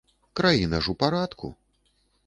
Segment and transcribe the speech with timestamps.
[0.39, 1.55] Краіна ж у парадку.